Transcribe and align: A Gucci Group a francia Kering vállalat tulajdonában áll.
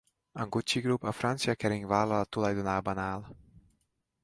A 0.31 0.45
Gucci 0.45 0.81
Group 0.81 1.03
a 1.03 1.11
francia 1.11 1.55
Kering 1.55 1.85
vállalat 1.85 2.29
tulajdonában 2.29 2.97
áll. 2.97 3.25